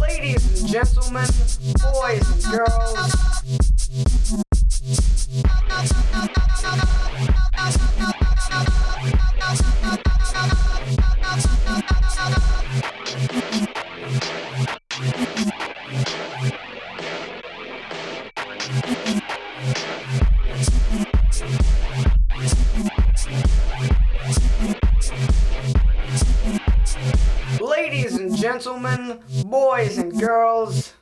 Ladies 0.00 0.60
and 0.60 0.70
gentlemen, 0.70 1.26
boys 1.80 2.44
and 2.44 2.52
girls. 2.52 3.43
Boys 29.84 29.98
and 29.98 30.18
girls. 30.20 30.92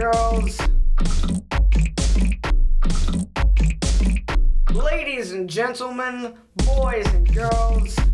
Girls. 0.00 0.58
Ladies 4.72 5.32
and 5.32 5.48
gentlemen, 5.48 6.38
boys 6.56 7.06
and 7.08 7.34
girls. 7.34 8.09